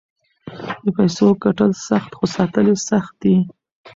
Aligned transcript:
د 0.83 0.85
پیسو 0.97 1.25
ګټل 1.43 1.71
سخت 1.87 2.11
خو 2.17 2.25
ساتل 2.35 2.65
یې 2.71 2.77
سخت 2.89 3.13
دي. 3.21 3.35